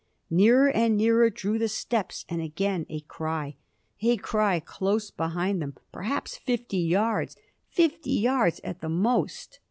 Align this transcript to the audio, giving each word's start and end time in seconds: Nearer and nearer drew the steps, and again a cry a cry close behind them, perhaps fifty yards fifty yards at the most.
Nearer 0.31 0.67
and 0.71 0.97
nearer 0.97 1.29
drew 1.29 1.59
the 1.59 1.67
steps, 1.67 2.25
and 2.27 2.41
again 2.41 2.87
a 2.89 3.01
cry 3.01 3.57
a 4.01 4.17
cry 4.17 4.59
close 4.59 5.11
behind 5.11 5.61
them, 5.61 5.75
perhaps 5.91 6.37
fifty 6.37 6.79
yards 6.79 7.35
fifty 7.69 8.13
yards 8.13 8.59
at 8.63 8.81
the 8.81 8.89
most. 8.89 9.59